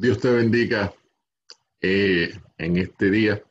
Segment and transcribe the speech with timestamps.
[0.00, 0.94] Dios te bendiga
[1.80, 3.42] eh, en este día.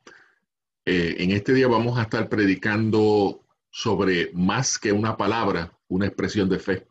[0.85, 6.47] Eh, en este día vamos a estar predicando sobre más que una palabra, una expresión
[6.47, 6.87] de fe.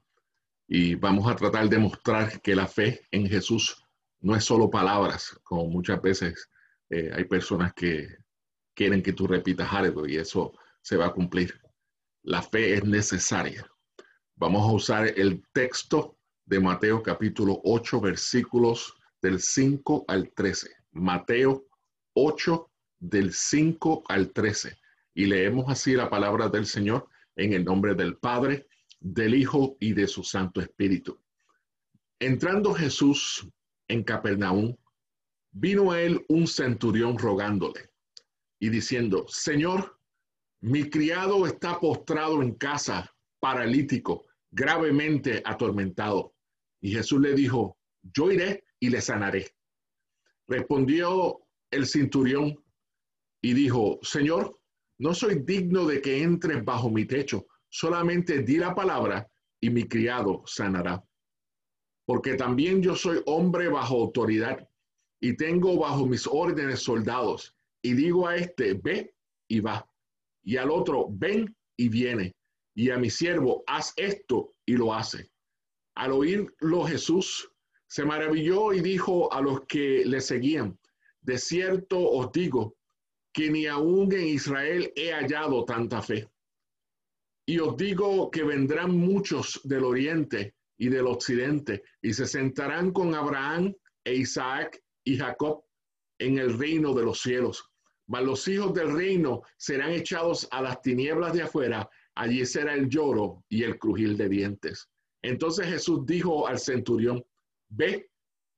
[0.69, 3.83] Y vamos a tratar de mostrar que la fe en Jesús
[4.21, 6.51] no es solo palabras, como muchas veces
[6.91, 8.15] eh, hay personas que
[8.75, 10.53] quieren que tú repitas algo y eso
[10.83, 11.59] se va a cumplir.
[12.25, 13.67] La fe es necesaria.
[14.35, 18.92] Vamos a usar el texto de Mateo capítulo 8, versículos
[19.23, 20.70] del 5 al 13.
[20.93, 21.66] Mateo
[22.15, 24.79] 8 del 5 al 13.
[25.15, 28.66] Y leemos así la palabra del Señor en el nombre del Padre,
[29.01, 31.19] del Hijo y de su Santo Espíritu.
[32.19, 33.47] Entrando Jesús
[33.89, 34.77] en Capernaum,
[35.53, 37.91] vino a él un centurión rogándole
[38.59, 39.98] y diciendo, Señor,
[40.61, 46.34] mi criado está postrado en casa, paralítico, gravemente atormentado.
[46.80, 49.48] Y Jesús le dijo, yo iré y le sanaré.
[50.47, 51.41] Respondió
[51.72, 52.56] el cinturión
[53.42, 54.61] y dijo, Señor,
[54.98, 59.28] no soy digno de que entres bajo mi techo, solamente di la palabra
[59.61, 61.05] y mi criado sanará.
[62.06, 64.69] Porque también yo soy hombre bajo autoridad
[65.20, 67.56] y tengo bajo mis órdenes soldados.
[67.83, 69.14] Y digo a este, ve
[69.48, 69.91] y va.
[70.44, 72.36] Y al otro, ven y viene.
[72.77, 75.28] Y a mi siervo, haz esto y lo hace.
[75.96, 77.50] Al oírlo Jesús
[77.87, 80.79] se maravilló y dijo a los que le seguían,
[81.20, 82.77] de cierto os digo
[83.33, 86.29] que ni aún en Israel he hallado tanta fe.
[87.47, 93.14] Y os digo que vendrán muchos del oriente y del occidente y se sentarán con
[93.14, 95.64] Abraham e Isaac y Jacob
[96.19, 97.70] en el reino de los cielos.
[98.09, 102.89] Mas los hijos del reino serán echados a las tinieblas de afuera, allí será el
[102.89, 104.89] lloro y el crujir de dientes.
[105.23, 107.25] Entonces Jesús dijo al centurión,
[107.69, 108.11] ve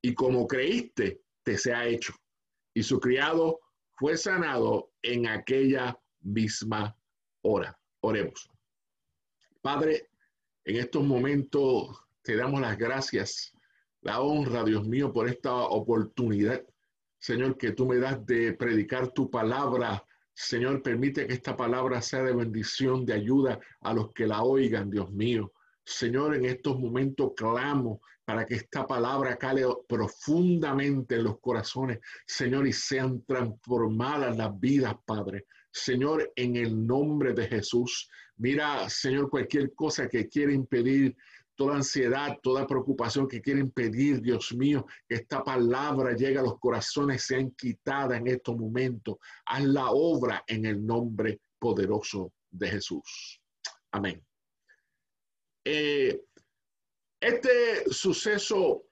[0.03, 2.15] y como creíste, te sea hecho.
[2.75, 3.61] Y su criado
[3.97, 6.97] fue sanado en aquella misma
[7.43, 7.79] hora.
[8.01, 8.51] Oremos.
[9.61, 10.11] Padre,
[10.65, 13.53] en estos momentos te damos las gracias,
[14.03, 16.63] la honra, Dios mío, por esta oportunidad,
[17.19, 20.05] Señor, que tú me das de predicar tu palabra.
[20.33, 24.91] Señor, permite que esta palabra sea de bendición, de ayuda a los que la oigan,
[24.91, 25.53] Dios mío.
[25.85, 32.69] Señor, en estos momentos clamo para que esta palabra cale profundamente en los corazones, Señor,
[32.69, 35.47] y sean transformadas las vidas, Padre.
[35.73, 38.07] Señor, en el nombre de Jesús.
[38.37, 41.17] Mira, Señor, cualquier cosa que quiera impedir,
[41.57, 46.59] toda ansiedad, toda preocupación que quiera impedir, Dios mío, que esta palabra llegue a los
[46.59, 49.17] corazones, sean quitadas en estos momentos.
[49.47, 53.41] Haz la obra en el nombre poderoso de Jesús.
[53.91, 54.23] Amén.
[55.65, 56.25] Eh,
[57.21, 58.85] este suceso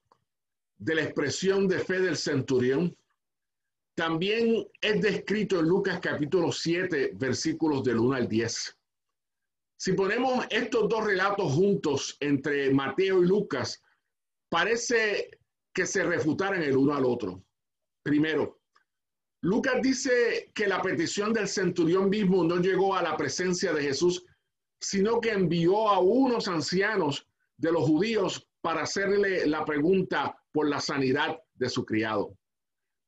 [0.79, 2.97] de la expresión de fe del centurión
[3.95, 8.79] también es descrito en Lucas capítulo 7, versículos del 1 al 10.
[9.79, 13.83] Si ponemos estos dos relatos juntos entre Mateo y Lucas,
[14.51, 15.31] parece
[15.73, 17.43] que se refutaran el uno al otro.
[18.03, 18.61] Primero,
[19.43, 24.25] Lucas dice que la petición del centurión mismo no llegó a la presencia de Jesús,
[24.81, 30.81] sino que envió a unos ancianos de los judíos para hacerle la pregunta por la
[30.81, 32.37] sanidad de su criado.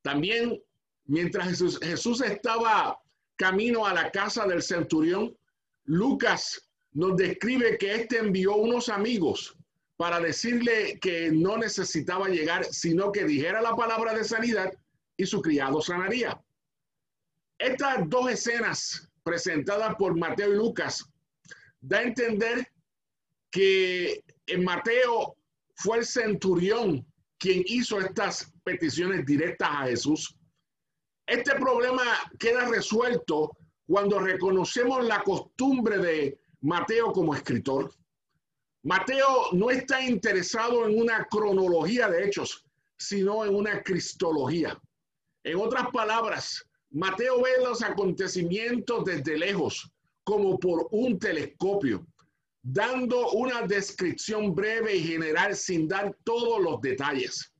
[0.02, 0.62] También,
[1.04, 3.00] mientras Jesús, estaba
[3.36, 5.36] camino a la casa del centurión,
[5.84, 9.56] Lucas nos describe que éste envió unos amigos
[9.96, 14.72] para decirle que no necesitaba llegar, sino que dijera la palabra de sanidad
[15.16, 16.40] y su criado sanaría.
[17.58, 21.04] Estas dos escenas presentadas por Mateo y Lucas
[21.80, 22.70] da a entender
[23.50, 25.36] que en Mateo
[25.76, 27.06] fue el centurión
[27.38, 30.36] quien hizo estas peticiones directas a Jesús.
[31.26, 32.02] Este problema
[32.38, 33.56] queda resuelto
[33.86, 37.92] cuando reconocemos la costumbre de Mateo como escritor.
[38.82, 42.64] Mateo no está interesado en una cronología de hechos,
[42.96, 44.80] sino en una cristología.
[45.44, 49.90] En otras palabras, Mateo ve los acontecimientos desde lejos,
[50.24, 52.06] como por un telescopio
[52.72, 57.50] dando una descripción breve y general sin dar todos los detalles.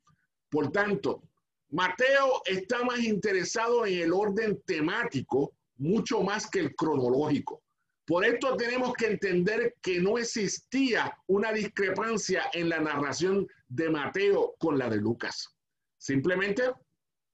[0.50, 1.22] Por tanto,
[1.70, 7.62] Mateo está más interesado en el orden temático mucho más que el cronológico.
[8.06, 14.56] Por esto tenemos que entender que no existía una discrepancia en la narración de Mateo
[14.58, 15.54] con la de Lucas.
[15.98, 16.64] Simplemente,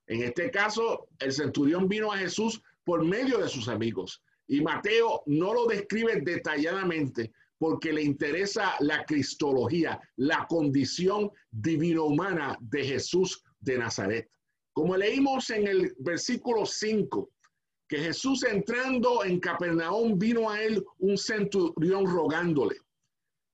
[0.07, 5.23] en este caso, el centurión vino a Jesús por medio de sus amigos y Mateo
[5.27, 7.33] no lo describe detalladamente,
[7.65, 14.31] porque le interesa la cristología, la condición divino-humana de Jesús de Nazaret.
[14.75, 17.31] Como leímos en el versículo 5,
[17.89, 22.77] que Jesús entrando en Capernaum vino a él un centurión rogándole.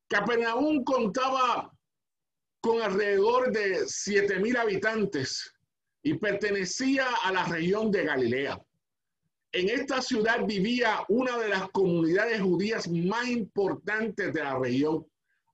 [0.09, 1.73] Capernaum contaba
[2.61, 5.53] con alrededor de siete mil habitantes
[6.03, 8.61] y pertenecía a la región de Galilea.
[9.53, 15.05] En esta ciudad vivía una de las comunidades judías más importantes de la región.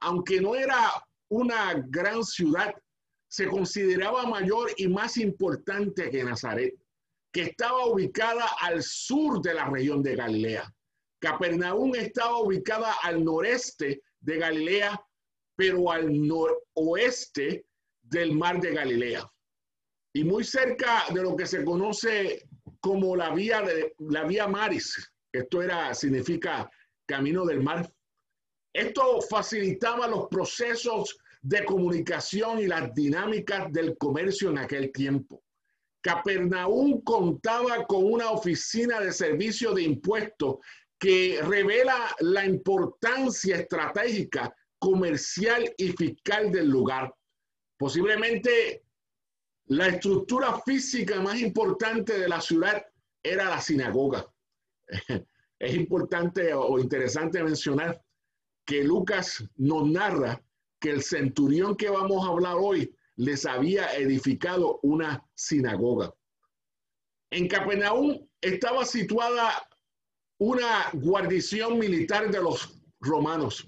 [0.00, 0.92] Aunque no era
[1.28, 2.74] una gran ciudad,
[3.28, 6.74] se consideraba mayor y más importante que Nazaret,
[7.32, 10.70] que estaba ubicada al sur de la región de Galilea.
[11.18, 15.00] Capernaum estaba ubicada al noreste de Galilea,
[15.56, 17.66] pero al noroeste
[18.02, 19.30] del mar de Galilea.
[20.12, 22.46] Y muy cerca de lo que se conoce
[22.86, 25.10] como la vía, de, la vía Maris.
[25.32, 26.70] Esto era, significa
[27.04, 27.92] camino del mar.
[28.72, 35.42] Esto facilitaba los procesos de comunicación y las dinámicas del comercio en aquel tiempo.
[36.00, 40.58] Capernaum contaba con una oficina de servicio de impuestos
[40.96, 47.12] que revela la importancia estratégica, comercial y fiscal del lugar.
[47.76, 48.84] Posiblemente
[49.66, 52.84] la estructura física más importante de la ciudad
[53.22, 54.26] era la sinagoga.
[55.58, 58.04] Es importante o interesante mencionar
[58.66, 60.42] que Lucas nos narra
[60.78, 66.12] que el centurión que vamos a hablar hoy les había edificado una sinagoga.
[67.30, 69.66] En Capernaum estaba situada
[70.38, 73.66] una guarnición militar de los romanos,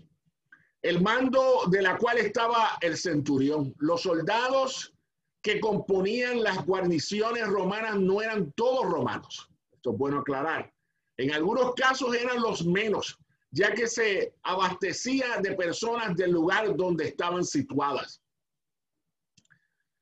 [0.82, 3.74] el mando de la cual estaba el centurión.
[3.78, 4.94] Los soldados
[5.42, 9.48] que componían las guarniciones romanas no eran todos romanos.
[9.72, 10.72] Esto es bueno aclarar.
[11.16, 13.18] En algunos casos eran los menos,
[13.50, 18.20] ya que se abastecía de personas del lugar donde estaban situadas.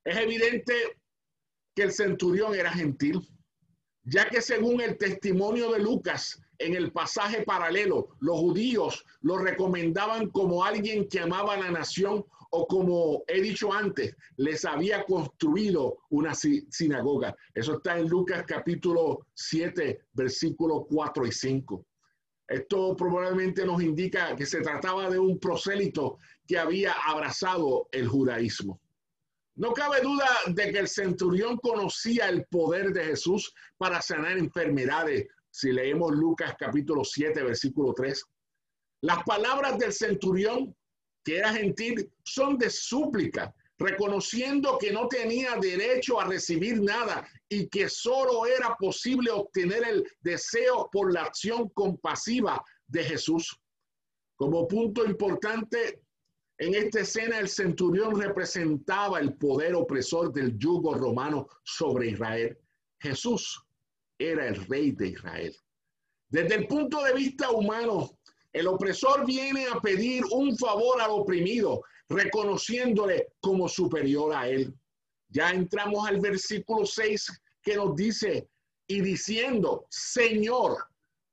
[0.05, 0.75] Es evidente
[1.75, 3.21] que el centurión era gentil,
[4.05, 10.31] ya que según el testimonio de Lucas en el pasaje paralelo, los judíos lo recomendaban
[10.31, 12.25] como alguien que amaba a la nación
[12.57, 17.37] o como he dicho antes, les había construido una sinagoga.
[17.55, 21.87] Eso está en Lucas capítulo 7, versículos 4 y 5.
[22.49, 28.81] Esto probablemente nos indica que se trataba de un prosélito que había abrazado el judaísmo.
[29.57, 35.27] No cabe duda de que el centurión conocía el poder de Jesús para sanar enfermedades.
[35.51, 38.25] Si leemos Lucas capítulo 7, versículo 3.
[39.03, 40.75] Las palabras del centurión,
[41.27, 47.69] que era gentil, son de súplica, reconociendo que no tenía derecho a recibir nada y
[47.69, 53.61] que solo era posible obtener el deseo por la acción compasiva de Jesús.
[54.37, 56.01] Como punto importante,
[56.59, 62.57] en esta escena el centurión representaba el poder opresor del yugo romano sobre Israel.
[63.01, 63.61] Jesús
[64.17, 65.57] era el rey de Israel.
[66.29, 68.17] Desde el punto de vista humano,
[68.57, 74.75] el opresor viene a pedir un favor al oprimido, reconociéndole como superior a él.
[75.29, 78.49] Ya entramos al versículo 6 que nos dice,
[78.87, 80.87] y diciendo, Señor,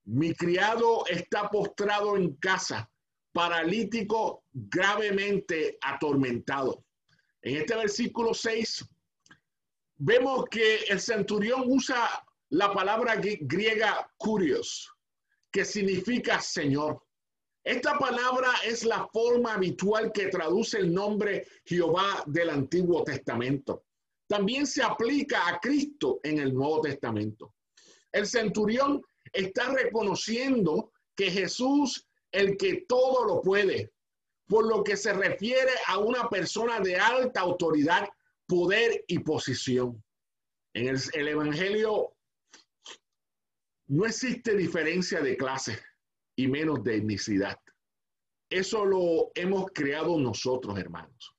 [0.03, 2.91] mi criado está postrado en casa,
[3.31, 6.83] paralítico, gravemente atormentado.
[7.41, 8.85] En este versículo 6
[9.95, 12.06] vemos que el centurión usa
[12.49, 14.92] la palabra griega curios,
[15.53, 17.01] que significa Señor.
[17.63, 23.85] Esta palabra es la forma habitual que traduce el nombre Jehová del Antiguo Testamento.
[24.27, 27.55] También se aplica a Cristo en el Nuevo Testamento.
[28.11, 29.01] El centurión
[29.31, 33.93] está reconociendo que Jesús, el que todo lo puede,
[34.47, 38.09] por lo que se refiere a una persona de alta autoridad,
[38.45, 40.03] poder y posición.
[40.73, 42.13] En el, el Evangelio
[43.87, 45.79] no existe diferencia de clase
[46.35, 47.57] y menos de etnicidad.
[48.49, 51.35] Eso lo hemos creado nosotros, hermanos.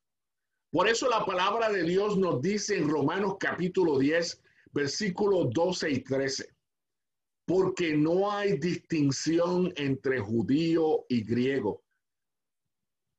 [0.71, 6.01] Por eso la palabra de Dios nos dice en Romanos capítulo 10, versículos 12 y
[6.01, 6.49] 13,
[7.47, 11.85] porque no hay distinción entre judío y griego,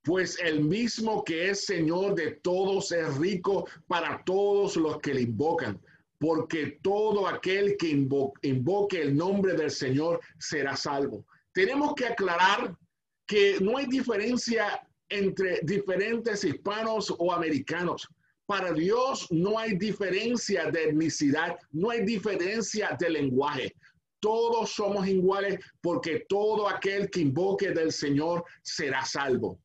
[0.03, 5.22] pues el mismo que es Señor de todos es rico para todos los que le
[5.22, 5.82] invocan,
[6.20, 12.77] porque todo aquel que invoque el nombre del Señor será salvo tenemos que aclarar
[13.25, 18.07] que no hay diferencia entre diferentes hispanos o americanos.
[18.45, 23.74] Para Dios no hay diferencia de etnicidad, no hay diferencia de lenguaje.
[24.19, 29.57] Todos somos iguales porque todo aquel que invoque del Señor será salvo.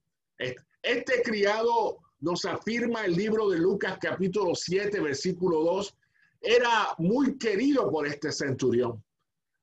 [0.83, 5.95] Este criado nos afirma el libro de Lucas capítulo 7, versículo 2,
[6.41, 9.03] era muy querido por este centurión.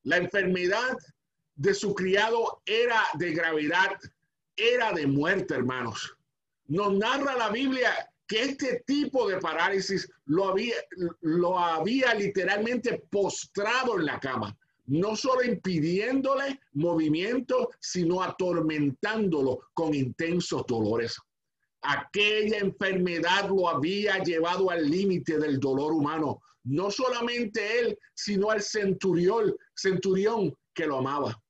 [0.02, 0.96] La enfermedad
[1.58, 3.98] de su criado era de gravedad,
[4.56, 6.16] era de muerte, hermanos.
[6.68, 7.92] Nos narra la Biblia
[8.26, 10.76] que este tipo de parálisis lo había,
[11.22, 20.64] lo había literalmente postrado en la cama, no solo impidiéndole movimiento, sino atormentándolo con intensos
[20.66, 21.18] dolores.
[21.82, 26.40] Aquella enfermedad lo había llevado al límite del dolor humano.
[26.64, 31.40] No solamente él, sino el centurión, centurión que lo amaba.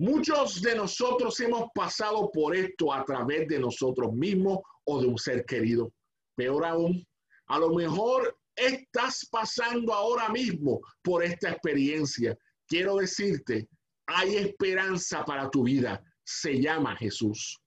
[0.00, 5.18] Muchos de nosotros hemos pasado por esto a través de nosotros mismos o de un
[5.18, 5.92] ser querido.
[6.34, 7.06] Peor aún,
[7.48, 12.34] a lo mejor estás pasando ahora mismo por esta experiencia.
[12.66, 13.68] Quiero decirte,
[14.06, 16.02] hay esperanza para tu vida.
[16.24, 17.60] Se llama Jesús.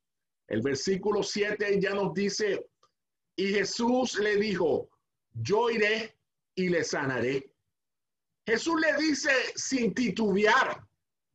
[0.47, 2.65] El versículo 7 ya nos dice,
[3.35, 4.89] y Jesús le dijo,
[5.33, 6.17] yo iré
[6.55, 7.53] y le sanaré.
[8.43, 10.83] Jesús le dice sin titubear,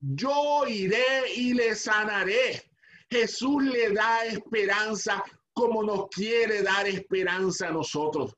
[0.01, 2.63] yo iré y le sanaré.
[3.11, 8.35] Jesús le da esperanza como nos quiere dar esperanza a nosotros.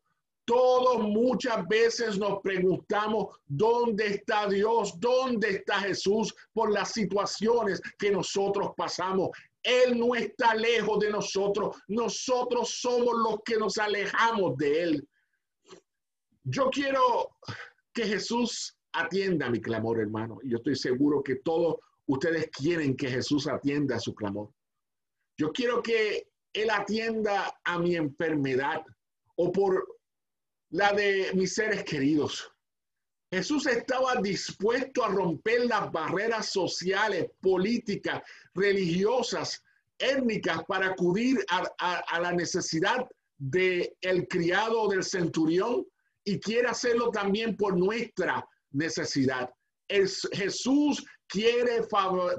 [0.46, 8.10] Todos muchas veces nos preguntamos dónde está Dios, dónde está Jesús por las situaciones que
[8.10, 9.30] nosotros pasamos.
[9.62, 15.08] Él no está lejos de nosotros, nosotros somos los que nos alejamos de Él.
[16.42, 17.36] Yo quiero
[17.92, 20.38] que Jesús atienda mi clamor, hermano.
[20.42, 24.50] Y yo estoy seguro que todos ustedes quieren que Jesús atienda a su clamor.
[25.38, 28.82] Yo quiero que Él atienda a mi enfermedad
[29.36, 29.86] o por
[30.70, 32.52] la de mis seres queridos.
[33.32, 38.22] Jesús estaba dispuesto a romper las barreras sociales, políticas,
[38.54, 39.62] religiosas,
[39.98, 43.06] étnicas para acudir a, la necesidad
[43.38, 45.86] del el criado del centurión
[46.24, 49.50] y quiere hacerlo también por nuestra necesidad.
[49.88, 51.82] Es, Jesús quiere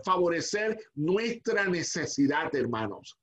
[0.03, 3.17] favorecer nuestra necesidad, hermanos.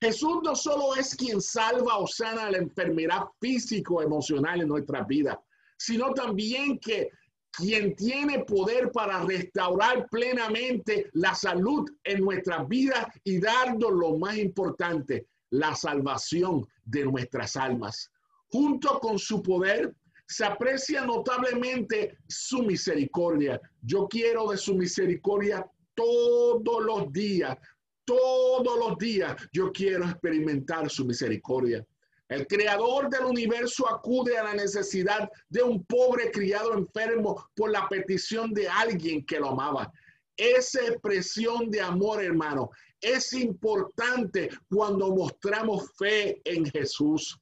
[0.00, 5.40] Jesús no solo es quien salva o sana la enfermedad físico emocional en nuestra vida,
[5.78, 7.10] sino también que
[7.56, 14.36] quien tiene poder para restaurar plenamente la salud en nuestra vida y darnos lo más
[14.36, 18.10] importante, la salvación de nuestras almas.
[18.48, 19.94] Junto con su poder,
[20.26, 23.60] se aprecia notablemente su misericordia.
[23.82, 25.64] Yo quiero de su misericordia
[25.94, 27.56] todos los días,
[28.04, 29.36] todos los días.
[29.52, 31.86] Yo quiero experimentar su misericordia.
[32.28, 37.88] El creador del universo acude a la necesidad de un pobre criado enfermo por la
[37.88, 39.92] petición de alguien que lo amaba.
[40.36, 47.38] Esa expresión de amor, hermano, es importante cuando mostramos fe en Jesús.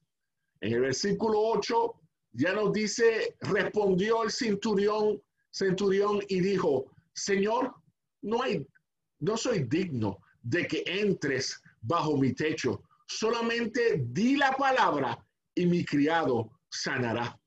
[0.61, 2.01] En el versículo 8
[2.35, 7.73] ya nos dice, respondió el centurión, centurión y dijo, Señor,
[8.21, 12.83] no soy digno de que entres bajo mi techo.
[13.07, 17.39] Solamente di la palabra y mi criado sanará.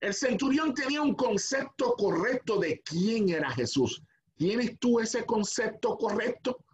[0.00, 4.02] El centurión tenía un concepto correcto de quién era Jesús.
[4.36, 6.64] ¿Tienes tú ese concepto correcto?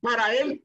[0.00, 0.64] Para él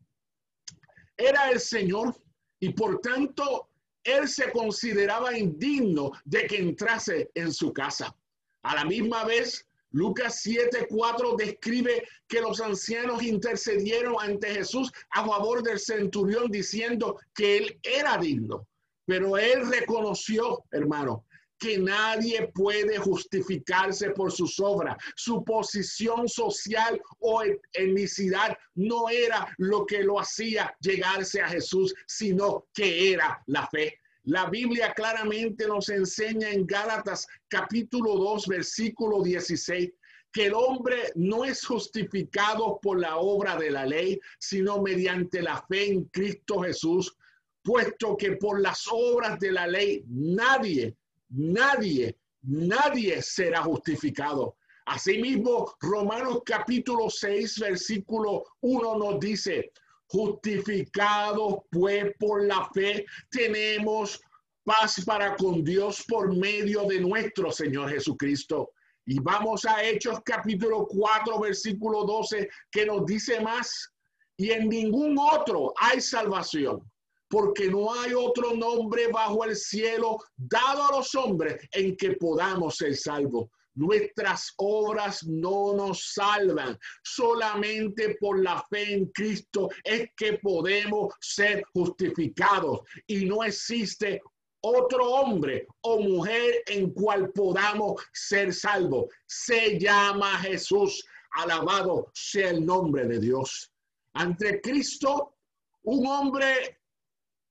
[1.17, 2.15] era el Señor
[2.61, 3.69] y por tanto
[4.05, 8.15] él se consideraba indigno de que entrase en su casa.
[8.63, 15.63] A la misma vez, Lucas 7:4 describe que los ancianos intercedieron ante Jesús a favor
[15.63, 18.67] del centurión diciendo que él era digno.
[19.05, 21.25] Pero él reconoció, hermano,
[21.65, 24.97] que nadie puede justificarse por sus obras.
[25.15, 27.41] Su posición social o
[27.73, 33.99] etnicidad no era lo que lo hacía llegarse a Jesús, sino que era la fe.
[34.25, 39.91] La Biblia claramente nos enseña en Gálatas capítulo 2, versículo 16,
[40.31, 45.65] que el hombre no es justificado por la obra de la ley, sino mediante la
[45.67, 47.17] fe en Cristo Jesús,
[47.63, 50.95] puesto que por las obras de la ley nadie
[51.35, 54.55] nadie, nadie será justificado.
[54.85, 59.71] Asimismo, Romanos capítulo 6, versículo 1 nos dice,
[60.07, 64.21] justificados pues por la fe, tenemos
[64.63, 68.71] paz para con Dios por medio de nuestro Señor Jesucristo.
[69.07, 73.91] Y vamos a Hechos capítulo 4, versículo 12, que nos dice más,
[74.37, 76.81] y en ningún otro hay salvación
[77.29, 82.77] porque no hay otro nombre bajo el cielo dado a los hombres en que podamos
[82.77, 83.49] ser salvos.
[83.75, 86.79] Nuestras obras no nos salvan.
[87.03, 92.79] Solamente por la fe en Cristo es que podemos ser justificados.
[93.05, 94.21] Y no existe
[94.61, 99.07] otro hombre o mujer en cual podamos ser salvos.
[99.25, 101.05] Se llama Jesús.
[101.31, 103.69] Alabado sea el nombre de Dios.
[104.13, 105.35] Ante Cristo,
[105.83, 106.79] un hombre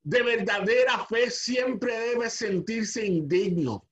[0.04, 3.84] de verdadera fe siempre debe sentirse indigno.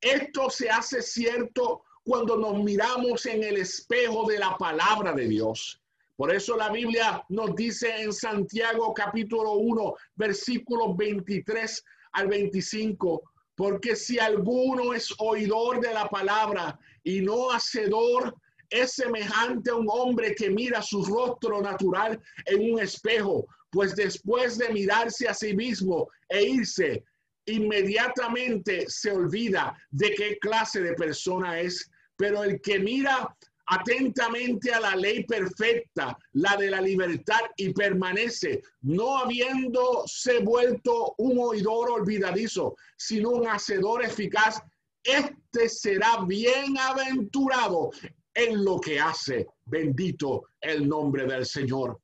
[0.00, 5.80] Esto se hace cierto cuando nos miramos en el espejo de la palabra de Dios.
[6.16, 13.22] Por eso la Biblia nos dice en Santiago capítulo 1, versículos 23 al 25,
[13.54, 18.34] porque si alguno es oidor de la palabra y no hacedor,
[18.70, 24.58] es semejante a un hombre que mira su rostro natural en un espejo, pues después
[24.58, 27.04] de mirarse a sí mismo e irse,
[27.46, 31.90] inmediatamente se olvida de qué clase de persona es.
[32.16, 33.34] Pero el que mira
[33.68, 41.38] atentamente a la ley perfecta, la de la libertad, y permanece, no habiéndose vuelto un
[41.38, 44.60] oidor olvidadizo, sino un hacedor eficaz,
[45.02, 47.90] este será bienaventurado
[48.34, 49.46] en lo que hace.
[49.64, 52.00] Bendito el nombre del Señor.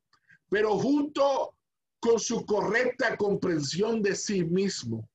[0.55, 1.57] Pero junto
[1.99, 5.11] con su correcta comprensión de sí mismo,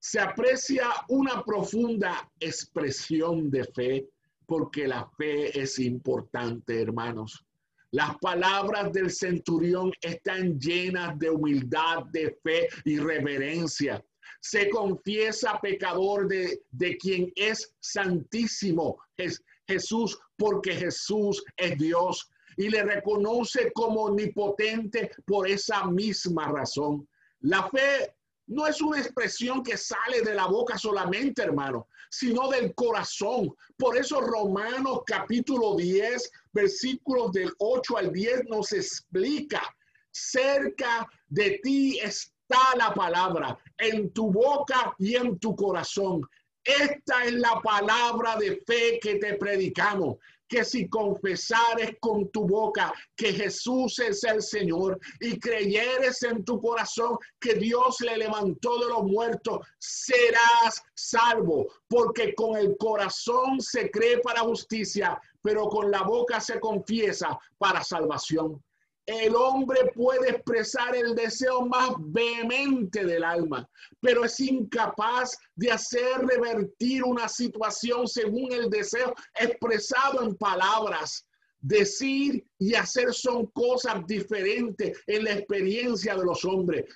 [0.00, 4.08] se aprecia una profunda expresión de fe
[4.46, 7.46] porque la fe es importante, hermanos.
[7.92, 14.04] Las palabras del centurión están llenas de humildad, de fe y reverencia.
[14.40, 22.68] Se confiesa pecador de, de quien es santísimo es Jesús, porque Jesús es Dios y
[22.68, 27.08] le reconoce como omnipotente por esa misma razón.
[27.40, 28.14] La fe
[28.50, 33.54] no es una expresión que sale de la boca solamente, hermano, sino del corazón.
[33.76, 39.62] Por eso Romanos capítulo 10, versículos del 8 al 10 nos explica,
[40.10, 46.28] cerca de ti está la palabra, en tu boca y en tu corazón.
[46.64, 50.16] Esta es la palabra de fe que te predicamos
[50.50, 56.60] que si confesares con tu boca que Jesús es el Señor y creyeres en tu
[56.60, 63.90] corazón que Dios le levantó de los muertos, serás salvo, porque con el corazón se
[63.90, 68.60] cree para justicia, pero con la boca se confiesa para salvación
[69.06, 73.68] el hombre puede expresar el deseo más vehemente del alma,
[74.00, 81.26] pero es incapaz de hacer revertir una situación según el deseo expresado en palabras.
[81.62, 86.86] Decir y hacer son cosas diferentes en la experiencia de los hombres,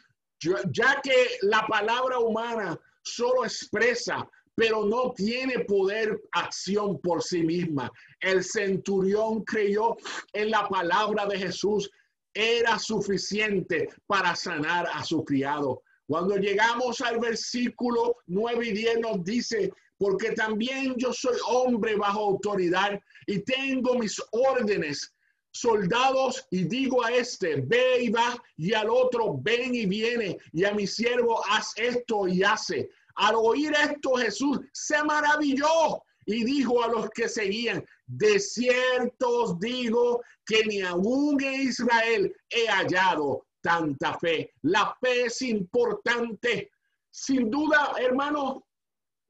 [0.73, 7.91] ya que la palabra humana solo expresa, pero no tiene poder acción por sí misma.
[8.21, 9.97] El centurión creyó
[10.33, 11.91] en la palabra de Jesús
[12.35, 15.83] era suficiente para sanar a su criado.
[16.07, 22.21] Cuando llegamos al versículo 9 y 10 nos dice, porque también yo soy hombre bajo
[22.21, 25.15] autoridad y tengo mis órdenes,
[25.53, 30.65] soldados, y digo a este, ve y va, y al otro, ven y viene, y
[30.65, 32.91] a mi siervo, haz esto y hace.
[33.17, 39.59] Al oír esto, Jesús se maravilló y dijo a los que seguían, de cierto os
[39.59, 44.53] digo que ni aún en Israel he hallado tanta fe.
[44.63, 46.71] La fe es importante.
[47.11, 48.67] Sin duda, hermano,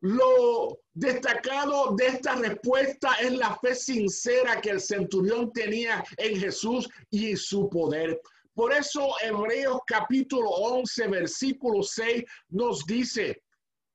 [0.01, 6.89] lo destacado de esta respuesta es la fe sincera que el centurión tenía en Jesús
[7.11, 8.21] y su poder.
[8.55, 13.43] Por eso Hebreos capítulo 11, versículo 6 nos dice,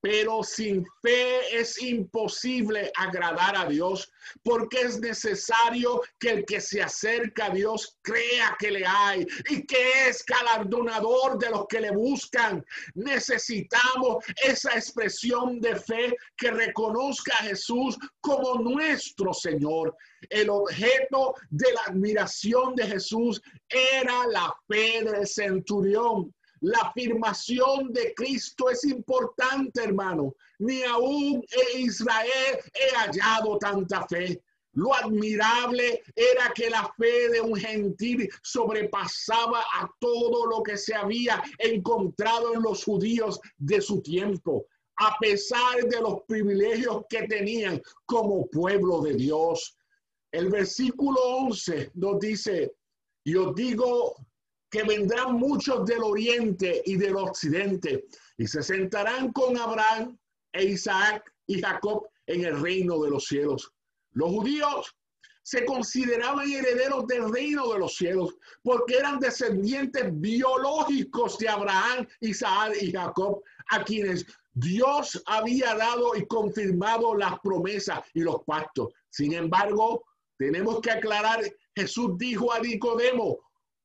[0.01, 4.11] pero sin fe es imposible agradar a Dios,
[4.43, 9.65] porque es necesario que el que se acerca a Dios crea que le hay y
[9.65, 12.63] que es galardonador de los que le buscan.
[12.95, 19.95] Necesitamos esa expresión de fe que reconozca a Jesús como nuestro Señor.
[20.29, 28.13] El objeto de la admiración de Jesús era la fe del centurión la afirmación de
[28.13, 30.35] Cristo es importante, hermano.
[30.59, 31.43] Ni aún
[31.73, 34.41] en Israel he hallado tanta fe.
[34.73, 40.93] Lo admirable era que la fe de un gentil sobrepasaba a todo lo que se
[40.93, 44.67] había encontrado en los judíos de su tiempo,
[44.97, 49.75] a pesar de los privilegios que tenían como pueblo de Dios.
[50.31, 52.71] El versículo 11 nos dice,
[53.25, 54.15] yo digo
[54.69, 58.05] que vendrán muchos del oriente y del occidente
[58.37, 60.17] y se sentarán con Abraham
[60.53, 63.71] e Isaac y Jacob en el reino de los cielos.
[64.11, 64.95] Los judíos
[65.43, 72.73] se consideraban herederos del reino de los cielos porque eran descendientes biológicos de Abraham, Isaac
[72.79, 78.93] y Jacob, a quienes Dios había dado y confirmado las promesas y los pactos.
[79.09, 80.03] Sin embargo,
[80.37, 81.41] tenemos que aclarar,
[81.75, 83.39] Jesús dijo a Nicodemo,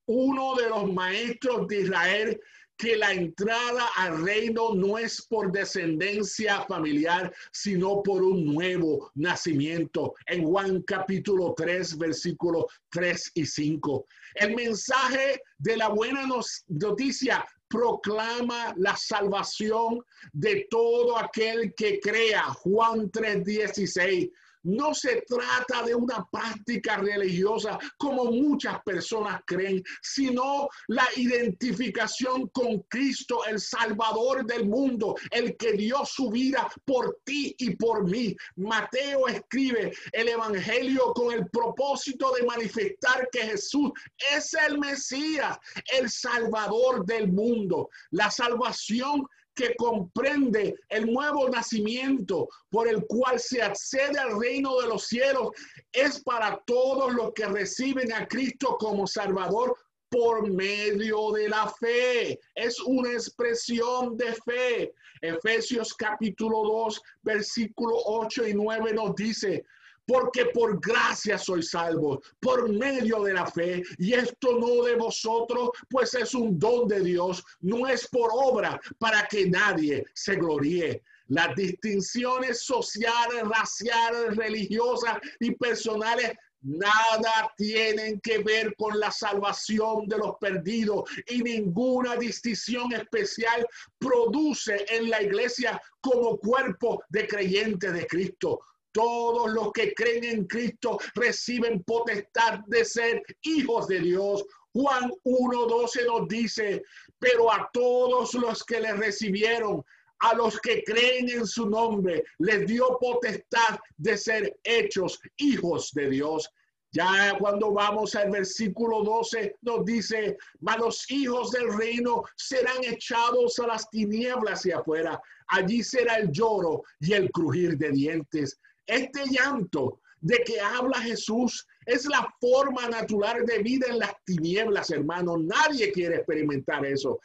[0.06, 2.40] uno de los maestros de Israel,
[2.76, 10.14] que la entrada al reino no es por descendencia familiar, sino por un nuevo nacimiento.
[10.26, 14.06] En Juan capítulo 3, versículos 3 y 5.
[14.34, 16.26] El mensaje de la buena
[16.68, 20.00] noticia proclama la salvación
[20.32, 22.42] de todo aquel que crea.
[22.42, 24.30] Juan 3, 16.
[24.64, 32.81] No se trata de una práctica religiosa como muchas personas creen, sino la identificación con
[32.88, 38.35] Cristo, el Salvador del mundo, el que dio su vida por ti y por mí.
[38.57, 43.90] Mateo escribe el Evangelio con el propósito de manifestar que Jesús
[44.35, 45.59] es el Mesías,
[45.98, 47.90] el Salvador del mundo.
[48.11, 54.88] La salvación que comprende el nuevo nacimiento por el cual se accede al reino de
[54.88, 55.50] los cielos
[55.92, 59.76] es para todos los que reciben a Cristo como Salvador
[60.08, 62.38] por medio de la fe.
[62.54, 64.94] Es una expresión de fe.
[65.20, 69.64] Efesios capítulo 2, versículo 8 y 9 nos dice,
[70.06, 75.70] porque por gracia soy salvo, por medio de la fe, y esto no de vosotros,
[75.88, 81.02] pues es un don de Dios, no es por obra para que nadie se gloríe.
[81.28, 86.32] Las distinciones sociales, raciales, religiosas y personales
[86.64, 93.66] nada tienen que ver con la salvación de los perdidos y ninguna distinción especial
[93.98, 98.60] produce en la iglesia como cuerpo de creyentes de Cristo.
[98.94, 104.44] Todos los que creen en Cristo reciben potestad de ser hijos de Dios.
[104.72, 106.80] Juan 1.12 nos dice,
[107.18, 109.85] pero a todos los que le recibieron,
[110.20, 116.11] a los que creen en su nombre, les dio potestad de ser hechos hijos de
[116.11, 116.48] Dios.
[116.92, 123.59] Ya cuando vamos al versículo 12 nos dice, mas los hijos del reino serán echados
[123.59, 125.20] a las tinieblas y afuera.
[125.48, 128.61] Allí será el lloro y el crujir de dientes.
[128.86, 134.90] Este llanto de que habla Jesús es la forma natural de vida en las tinieblas,
[134.90, 135.36] hermano.
[135.36, 137.20] Nadie quiere experimentar eso.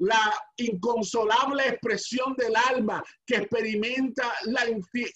[0.00, 4.62] la inconsolable expresión del alma que experimenta la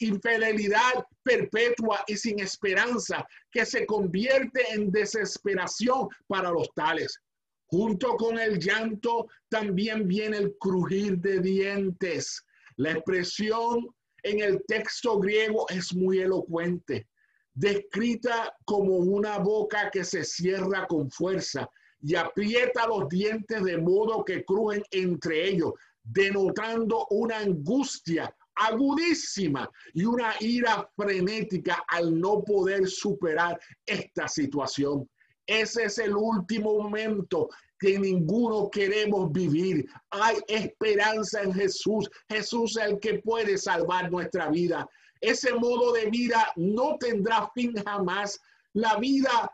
[0.01, 7.21] infidelidad perpetua y sin esperanza, que se convierte en desesperación para los tales.
[7.67, 12.45] Junto con el llanto también viene el crujir de dientes.
[12.77, 17.09] La expresión en el texto griego es muy elocuente,
[17.55, 21.69] descrita como una boca que se cierra con fuerza
[22.01, 30.05] y aprieta los dientes de modo que crujen entre ellos, denotando una angustia agudísima y
[30.05, 35.09] una ira frenética al no poder superar esta situación.
[35.47, 37.49] Ese es el último momento
[37.83, 39.85] que ninguno queremos vivir.
[40.11, 42.09] Hay esperanza en Jesús.
[42.29, 44.89] Jesús es el que puede salvar nuestra vida.
[45.21, 48.39] Ese modo de vida no tendrá fin jamás.
[48.75, 49.53] La vida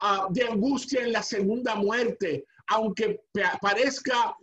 [0.00, 3.20] ah, de angustia en la segunda muerte, aunque
[3.60, 4.34] parezca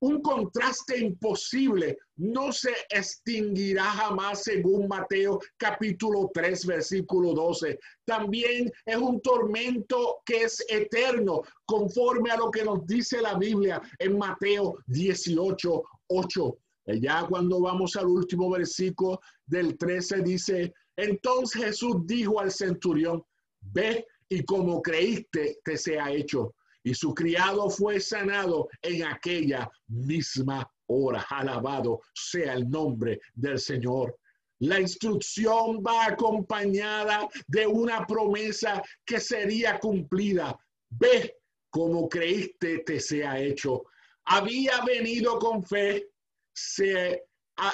[0.00, 7.78] un contraste imposible, no se extinguirá jamás según Mateo capítulo 3 versículo 12.
[8.04, 13.82] También es un tormento que es eterno, conforme a lo que nos dice la Biblia
[13.98, 16.58] en Mateo 18, 8.
[17.00, 23.24] Ya cuando vamos al último versículo del 13 dice, entonces Jesús dijo al centurión,
[23.60, 30.68] ve y como creíste te sea hecho y su criado fue sanado en aquella misma
[30.86, 31.24] hora.
[31.30, 34.18] Alabado sea el nombre del Señor.
[34.60, 40.56] La instrucción va acompañada de una promesa que sería cumplida.
[40.90, 41.36] Ve
[41.70, 43.84] como creíste te sea hecho.
[44.26, 46.10] Había venido con fe,
[46.54, 47.24] se,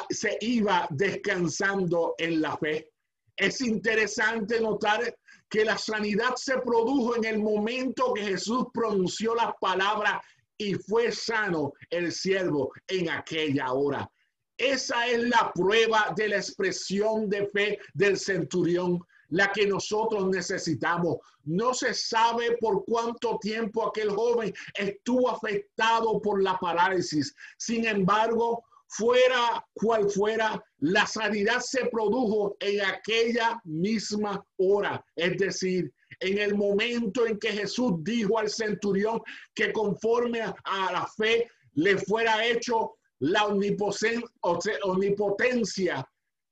[0.09, 2.93] se iba descansando en la fe.
[3.37, 5.15] Es interesante notar
[5.49, 10.21] que la sanidad se produjo en el momento que Jesús pronunció las palabras
[10.59, 14.11] y fue sano el siervo en aquella hora.
[14.59, 21.19] Esa es la prueba de la expresión de fe del centurión, la que nosotros necesitamos.
[21.45, 27.35] No se sabe por cuánto tiempo aquel joven estuvo afectado por la parálisis.
[27.57, 35.05] Sin embargo, fuera cual fuera, la sanidad se produjo en aquella misma hora.
[35.15, 39.21] Es decir, en el momento en que Jesús dijo al centurión
[39.55, 46.09] que conforme a la fe le fuera hecho la omnipotencia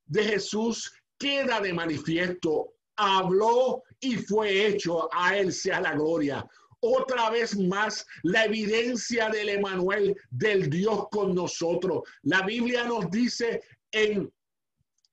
[0.07, 2.75] de Jesús, queda de manifiesto.
[2.97, 6.45] Habló y fue hecho, a él sea la gloria
[6.81, 12.03] otra vez más la evidencia del Emanuel, del Dios con nosotros.
[12.23, 13.63] La Biblia nos dice
[13.93, 14.31] en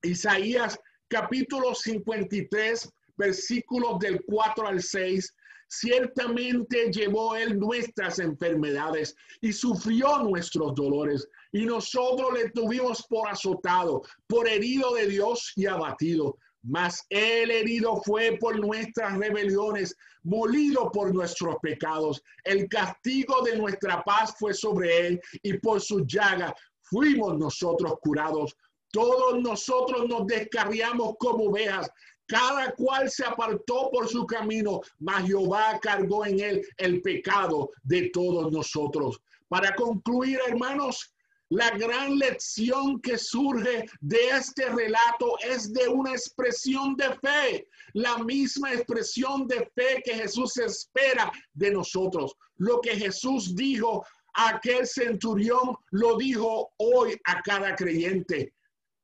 [0.04, 5.36] Isaías capítulo 53, versículos del 4 al 6,
[5.68, 11.28] ciertamente llevó él nuestras enfermedades y sufrió nuestros dolores.
[11.52, 16.38] Y nosotros le tuvimos por azotado, por herido de Dios y abatido.
[16.64, 22.24] Mas él herido fue por nuestras rebeliones, molido por nuestros pecados.
[22.44, 28.56] El castigo de nuestra paz fue sobre él y por su llaga fuimos nosotros curados.
[28.92, 31.90] Todos nosotros nos descarriamos como ovejas,
[32.28, 38.10] cada cual se apartó por su camino, mas Jehová cargó en él el pecado de
[38.14, 39.20] todos nosotros.
[39.50, 41.13] Para concluir, hermanos,
[41.54, 48.18] la gran lección que surge de este relato es de una expresión de fe, la
[48.18, 52.36] misma expresión de fe que Jesús espera de nosotros.
[52.56, 58.56] Lo que Jesús dijo a aquel centurión, lo dijo hoy a cada creyente.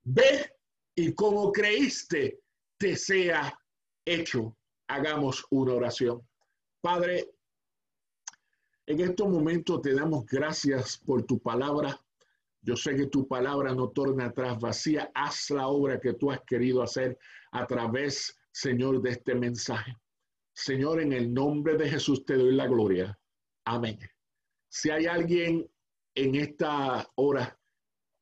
[0.04, 0.52] Ve
[0.96, 2.40] y como creíste,
[2.80, 3.56] te sea
[4.06, 4.58] hecho.
[4.88, 6.28] Hagamos una oración.
[6.82, 7.30] Padre,
[8.88, 12.02] en estos momentos te damos gracias por tu palabra.
[12.62, 15.12] Yo sé que tu palabra no torna atrás vacía.
[15.14, 17.18] Haz la obra que tú has querido hacer
[17.52, 19.96] a través, Señor, de este mensaje.
[20.54, 23.18] Señor, en el nombre de Jesús te doy la gloria.
[23.66, 23.98] Amén.
[24.68, 25.70] Si hay alguien
[26.16, 27.58] en esta hora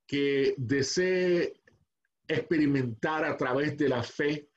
[0.06, 1.54] que desee
[2.28, 4.50] experimentar a través de la fe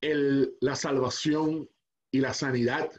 [0.00, 1.68] el, la salvación
[2.10, 2.90] y la sanidad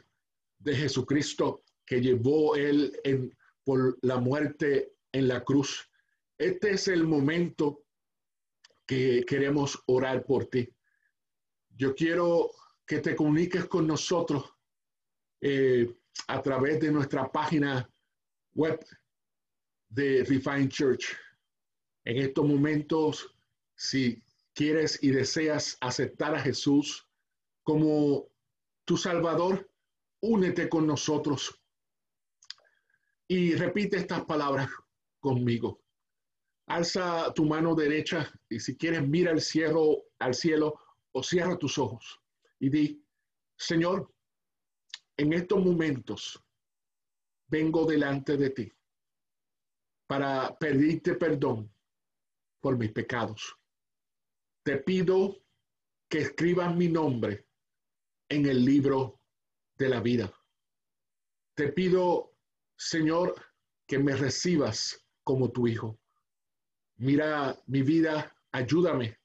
[0.58, 5.88] de Jesucristo que llevó él en, por la muerte en la cruz.
[6.36, 7.84] Este es el momento
[8.84, 10.68] que queremos orar por ti.
[11.70, 12.50] Yo quiero
[12.84, 14.52] que te comuniques con nosotros
[15.40, 15.96] eh,
[16.26, 17.88] a través de nuestra página
[18.54, 18.84] web
[19.88, 21.16] de Refine Church.
[22.04, 23.34] En estos momentos,
[23.76, 24.20] si
[24.52, 27.08] quieres y deseas aceptar a Jesús
[27.62, 28.28] como
[28.84, 29.70] tu Salvador,
[30.20, 31.60] únete con nosotros
[33.28, 34.68] y repite estas palabras
[35.24, 35.80] conmigo.
[36.66, 40.78] Alza tu mano derecha y si quieres mira al cielo, al cielo
[41.12, 42.20] o cierra tus ojos
[42.60, 43.02] y di,
[43.56, 44.12] Señor,
[45.16, 46.38] en estos momentos
[47.48, 48.72] vengo delante de ti
[50.06, 51.72] para pedirte perdón
[52.60, 53.56] por mis pecados.
[54.62, 55.42] Te pido
[56.10, 57.46] que escribas mi nombre
[58.28, 59.20] en el libro
[59.78, 60.30] de la vida.
[61.54, 62.36] Te pido,
[62.76, 63.34] Señor,
[63.86, 65.98] que me recibas como tu hijo.
[66.96, 69.18] Mira mi vida, ayúdame.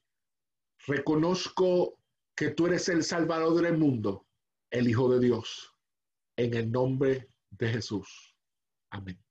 [0.87, 1.99] Reconozco
[2.35, 4.25] que tú eres el Salvador del mundo,
[4.71, 5.75] el Hijo de Dios,
[6.37, 8.35] en el nombre de Jesús.
[8.89, 9.21] Amén.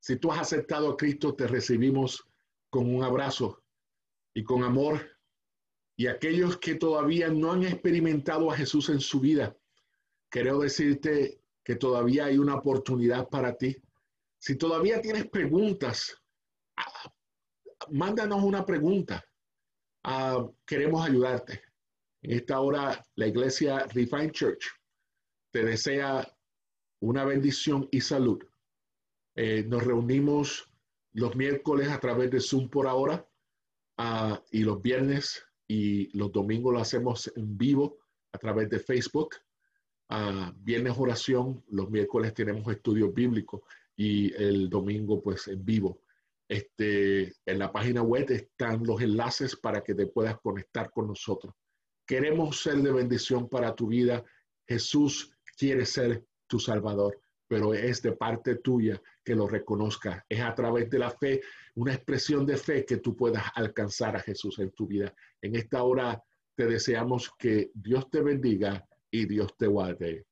[0.00, 2.26] Si tú has aceptado a Cristo, te recibimos
[2.70, 3.62] con un abrazo
[4.34, 5.00] y con amor.
[5.96, 9.56] Y aquellos que todavía no han experimentado a Jesús en su vida,
[10.28, 13.76] quiero decirte que todavía hay una oportunidad para ti
[14.40, 16.18] si todavía tienes preguntas,
[17.90, 19.22] mándanos una pregunta.
[20.02, 21.62] Ah, queremos ayudarte.
[22.22, 24.64] En esta hora, la iglesia Refine Church
[25.52, 26.26] te desea
[27.00, 28.42] una bendición y salud.
[29.34, 30.70] Eh, nos reunimos
[31.12, 33.28] los miércoles a través de Zoom por ahora
[33.98, 37.98] ah, y los viernes y los domingos lo hacemos en vivo
[38.32, 39.36] a través de Facebook.
[40.56, 43.60] viernes oración, los miércoles tenemos estudios bíblicos
[44.00, 46.00] y el domingo pues en vivo.
[46.48, 51.52] Este, en la página web están los enlaces para que te puedas conectar con nosotros.
[52.06, 54.24] Queremos ser de bendición para tu vida.
[54.66, 60.24] Jesús quiere ser tu Salvador, pero es de parte tuya que lo reconozca.
[60.30, 61.42] Es a través de la fe,
[61.74, 65.14] una expresión de fe que tú puedas alcanzar a Jesús en tu vida.
[65.42, 66.24] En esta hora
[66.56, 70.24] te deseamos que Dios te bendiga y Dios te guarde.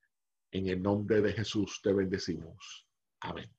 [0.52, 2.87] En el nombre de Jesús te bendecimos.
[3.20, 3.58] Amén.